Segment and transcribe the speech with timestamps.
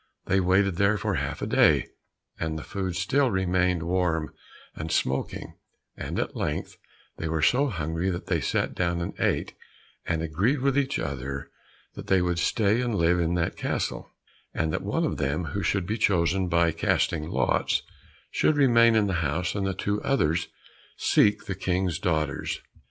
[0.25, 1.85] They waited there for half a day,
[2.39, 4.33] and the food still remained warm
[4.75, 5.53] and smoking,
[5.95, 6.75] and at length
[7.17, 9.53] they were so hungry that they sat down and ate,
[10.07, 11.51] and agreed with each other
[11.93, 14.09] that they would stay and live in that castle,
[14.55, 17.83] and that one of them, who should be chosen by casting lots,
[18.31, 20.47] should remain in the house, and the two others
[20.97, 22.59] seek the King's daughters.